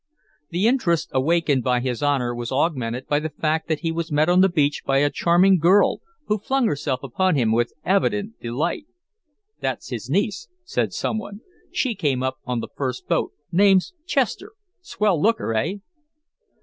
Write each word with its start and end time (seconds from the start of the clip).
The 0.49 0.65
interest 0.65 1.11
awakened 1.13 1.63
by 1.63 1.79
His 1.79 2.01
Honor 2.01 2.33
was 2.33 2.51
augmented 2.51 3.05
by 3.05 3.19
the 3.19 3.29
fact 3.29 3.67
that 3.67 3.81
he 3.81 3.91
was 3.91 4.11
met 4.11 4.29
on 4.29 4.41
the 4.41 4.49
beach 4.49 4.81
by 4.83 4.97
a 4.97 5.11
charming 5.11 5.59
girl, 5.59 6.01
who 6.25 6.39
flung 6.39 6.65
herself 6.65 7.03
upon 7.03 7.35
him 7.35 7.51
with 7.51 7.71
evident 7.85 8.39
delight. 8.39 8.87
"That's 9.59 9.89
his 9.89 10.09
niece," 10.09 10.47
said 10.63 10.91
some 10.91 11.19
one. 11.19 11.41
"She 11.71 11.93
came 11.93 12.23
up 12.23 12.37
on 12.45 12.61
the 12.61 12.69
first 12.75 13.07
boat 13.07 13.33
name's 13.51 13.93
Chester 14.07 14.53
swell 14.81 15.21
looker, 15.21 15.53
eh?" 15.53 15.75